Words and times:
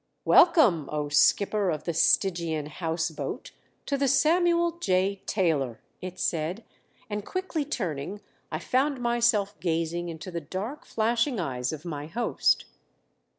"Welcome, 0.25 0.89
O 0.91 1.09
Skipper 1.09 1.69
of 1.69 1.83
the 1.83 1.93
Stygian 1.93 2.65
House 2.65 3.11
Boat, 3.11 3.51
to 3.85 3.97
the 3.99 4.07
Samuel 4.07 4.79
J. 4.79 5.21
Taylor!" 5.27 5.79
it 6.01 6.17
said, 6.19 6.63
and 7.07 7.23
quickly 7.23 7.63
turning 7.63 8.19
I 8.51 8.57
found 8.57 8.99
myself 8.99 9.59
gazing 9.59 10.09
into 10.09 10.31
the 10.31 10.41
dark, 10.41 10.85
flashing 10.85 11.39
eyes 11.39 11.71
of 11.71 11.85
my 11.85 12.07
host. 12.07 12.65